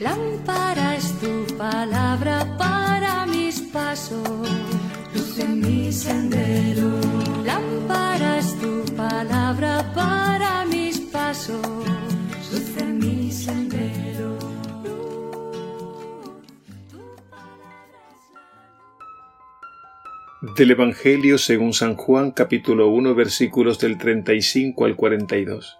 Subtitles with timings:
[0.00, 4.48] Lámpara es tu palabra para mis pasos,
[5.14, 6.88] luz en mi sendero.
[7.44, 11.60] Lámpara es tu palabra para mis pasos,
[12.50, 14.38] luz en mi sendero.
[20.56, 25.79] Del Evangelio según San Juan capítulo 1 versículos del 35 al 42.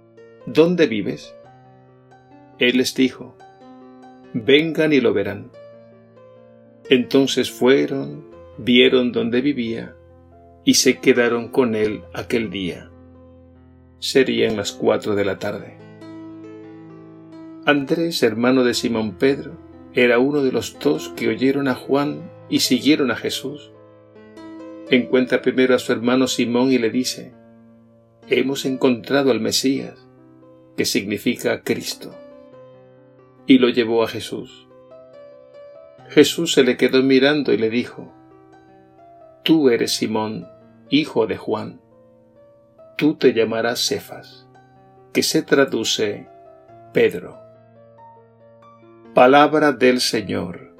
[0.45, 1.35] ¿Dónde vives?
[2.57, 3.35] Él les dijo,
[4.33, 5.51] Vengan y lo verán.
[6.89, 8.25] Entonces fueron,
[8.57, 9.95] vieron dónde vivía,
[10.63, 12.89] y se quedaron con él aquel día.
[13.99, 15.77] Serían las cuatro de la tarde.
[17.65, 19.57] Andrés, hermano de Simón Pedro,
[19.93, 23.71] era uno de los dos que oyeron a Juan y siguieron a Jesús.
[24.89, 27.33] Encuentra primero a su hermano Simón y le dice,
[28.27, 30.07] Hemos encontrado al Mesías,
[30.81, 32.11] que significa Cristo,
[33.45, 34.67] y lo llevó a Jesús.
[36.09, 38.11] Jesús se le quedó mirando y le dijo,
[39.43, 40.47] Tú eres Simón,
[40.89, 41.79] hijo de Juan,
[42.97, 44.47] tú te llamarás Cefas,
[45.13, 46.27] que se traduce
[46.93, 47.37] Pedro.
[49.13, 50.75] Palabra del Señor.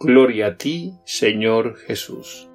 [0.00, 2.49] Gloria a ti, Señor Jesús.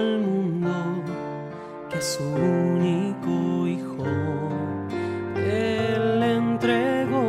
[0.00, 1.12] Al mundo
[1.90, 4.04] que su único hijo
[5.36, 7.28] él entregó.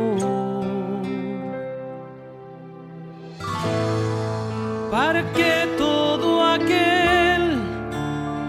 [4.90, 7.44] Para que todo aquel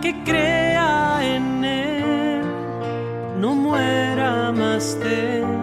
[0.04, 2.42] que crea en él
[3.42, 5.63] no muera más tenga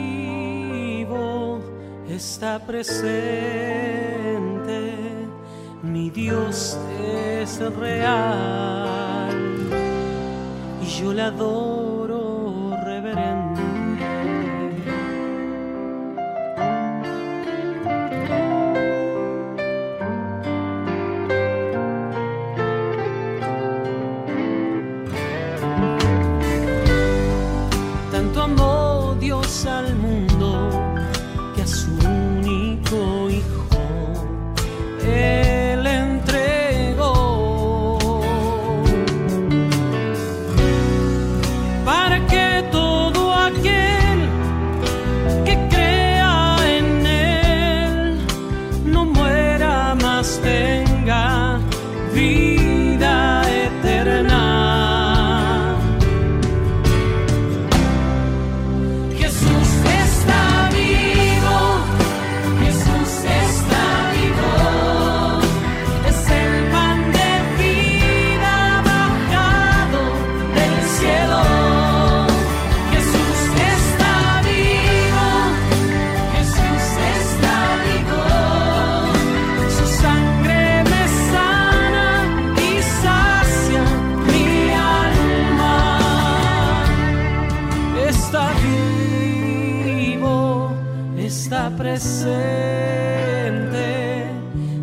[2.21, 2.93] está presente,
[5.81, 6.77] mi Dios
[7.41, 9.31] es real
[10.83, 11.90] y yo le adoro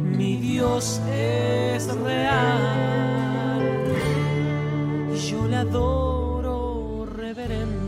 [0.05, 3.63] mi Dios es real,
[5.31, 7.79] yo le adoro reverente.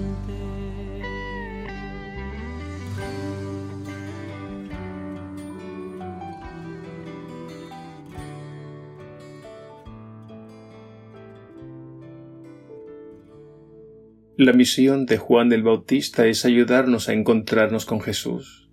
[14.39, 18.70] La misión de Juan el Bautista es ayudarnos a encontrarnos con Jesús.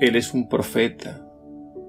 [0.00, 1.26] Él es un profeta,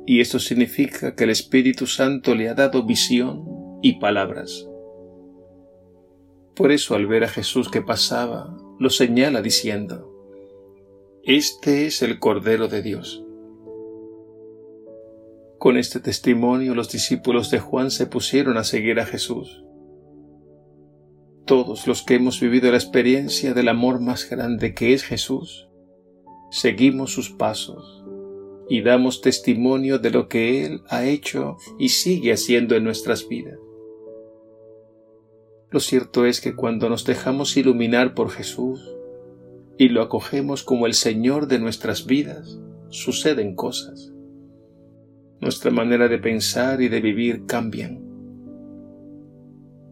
[0.05, 3.45] y esto significa que el Espíritu Santo le ha dado visión
[3.81, 4.67] y palabras.
[6.55, 10.13] Por eso al ver a Jesús que pasaba, lo señala diciendo,
[11.23, 13.23] Este es el Cordero de Dios.
[15.59, 19.63] Con este testimonio los discípulos de Juan se pusieron a seguir a Jesús
[21.47, 25.69] todos los que hemos vivido la experiencia del amor más grande que es Jesús,
[26.51, 27.96] seguimos sus pasos
[28.69, 33.57] y damos testimonio de lo que Él ha hecho y sigue haciendo en nuestras vidas.
[35.69, 38.79] Lo cierto es que cuando nos dejamos iluminar por Jesús
[39.77, 42.59] y lo acogemos como el Señor de nuestras vidas,
[42.89, 44.13] suceden cosas.
[45.39, 48.07] Nuestra manera de pensar y de vivir cambian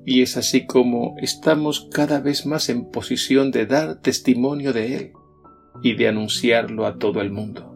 [0.05, 5.13] y es así como estamos cada vez más en posición de dar testimonio de Él
[5.81, 7.74] y de anunciarlo a todo el mundo.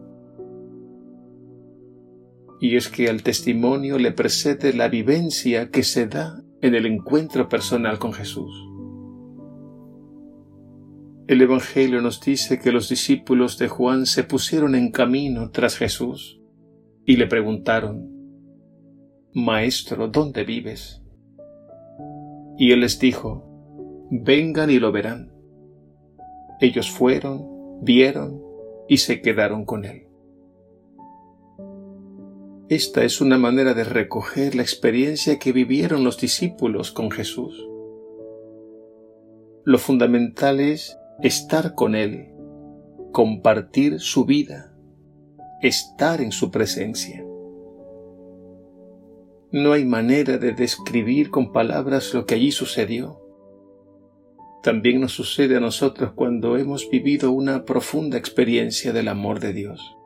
[2.60, 7.48] Y es que al testimonio le precede la vivencia que se da en el encuentro
[7.48, 8.52] personal con Jesús.
[11.28, 16.42] El Evangelio nos dice que los discípulos de Juan se pusieron en camino tras Jesús
[17.06, 18.10] y le preguntaron,
[19.34, 21.04] Maestro, ¿dónde vives?
[22.58, 23.46] Y él les dijo,
[24.10, 25.32] vengan y lo verán.
[26.60, 28.42] Ellos fueron, vieron
[28.88, 30.09] y se quedaron con él.
[32.70, 37.68] Esta es una manera de recoger la experiencia que vivieron los discípulos con Jesús.
[39.66, 42.28] Lo fundamental es estar con Él,
[43.12, 44.72] compartir su vida,
[45.64, 47.26] estar en su presencia.
[49.52, 53.20] No hay manera de describir con palabras lo que allí sucedió.
[54.62, 59.99] También nos sucede a nosotros cuando hemos vivido una profunda experiencia del amor de Dios.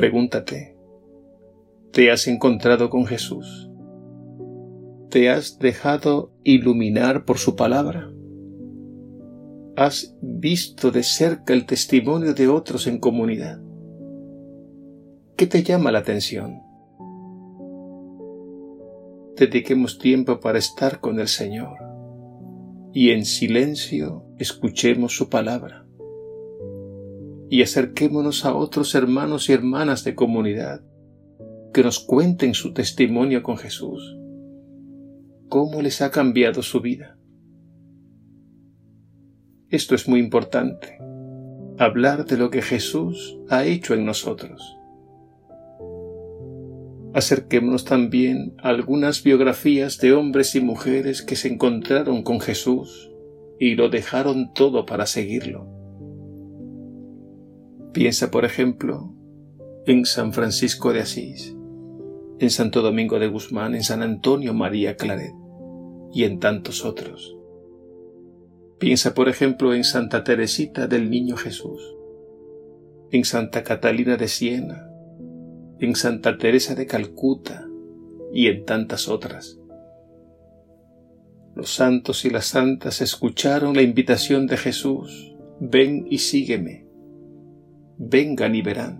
[0.00, 0.78] Pregúntate,
[1.92, 3.70] ¿te has encontrado con Jesús?
[5.10, 8.10] ¿Te has dejado iluminar por su palabra?
[9.76, 13.60] ¿Has visto de cerca el testimonio de otros en comunidad?
[15.36, 16.62] ¿Qué te llama la atención?
[19.36, 21.76] dediquemos tiempo para estar con el Señor
[22.94, 25.84] y en silencio escuchemos su palabra
[27.50, 30.80] y acerquémonos a otros hermanos y hermanas de comunidad
[31.74, 34.16] que nos cuenten su testimonio con Jesús,
[35.48, 37.18] cómo les ha cambiado su vida.
[39.68, 40.98] Esto es muy importante,
[41.78, 44.80] hablar de lo que Jesús ha hecho en nosotros
[47.12, 53.10] Acerquémonos también a algunas biografías de hombres y mujeres que se encontraron con Jesús
[53.58, 55.66] y lo dejaron todo para seguirlo.
[57.92, 59.12] Piensa, por ejemplo,
[59.84, 61.56] en San Francisco de Asís,
[62.38, 65.32] en Santo Domingo de Guzmán, en San Antonio María Claret
[66.12, 67.36] y en tantos otros.
[68.78, 71.82] Piensa, por ejemplo, en Santa Teresita del Niño Jesús,
[73.10, 74.88] en Santa Catalina de Siena,
[75.80, 77.66] en Santa Teresa de Calcuta
[78.32, 79.58] y en tantas otras.
[81.56, 86.89] Los santos y las santas escucharon la invitación de Jesús, ven y sígueme,
[88.02, 88.98] vengan y verán,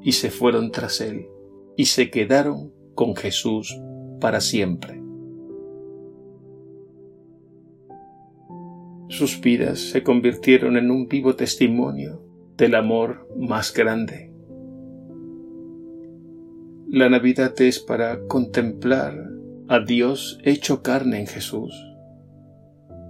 [0.00, 1.26] y se fueron tras él,
[1.76, 3.76] y se quedaron con Jesús
[4.20, 5.02] para siempre.
[9.08, 12.22] Sus vidas se convirtieron en un vivo testimonio
[12.56, 14.32] del amor más grande.
[16.88, 19.30] La Navidad es para contemplar
[19.68, 21.74] a Dios hecho carne en Jesús,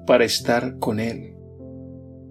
[0.06, 1.34] para estar con Él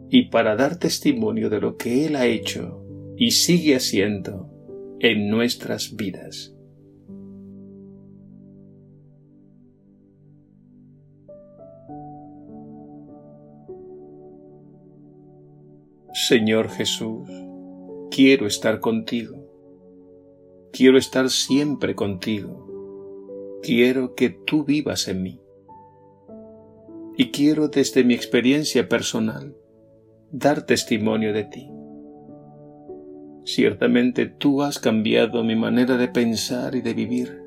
[0.09, 2.83] y para dar testimonio de lo que Él ha hecho
[3.17, 4.49] y sigue haciendo
[4.99, 6.55] en nuestras vidas.
[16.13, 17.29] Señor Jesús,
[18.11, 19.49] quiero estar contigo
[20.71, 23.59] Quiero estar siempre contigo.
[23.63, 25.41] Quiero que tú vivas en mí.
[27.17, 29.57] Y quiero desde mi experiencia personal
[30.31, 31.71] dar testimonio de ti.
[33.45, 37.41] Ciertamente tú has cambiado mi manera de pensar y de vivir.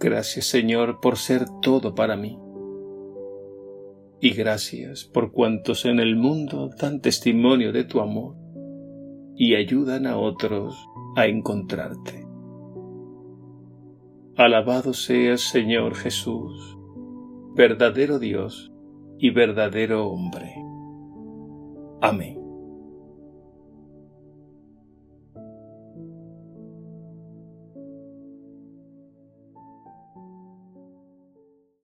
[0.00, 2.38] Gracias Señor por ser todo para mí.
[4.20, 8.34] Y gracias por cuantos en el mundo dan testimonio de tu amor
[9.36, 12.26] y ayudan a otros a encontrarte.
[14.36, 16.78] Alabado seas, Señor Jesús,
[17.54, 18.72] verdadero Dios
[19.18, 20.65] y verdadero hombre.
[22.00, 22.35] Amém.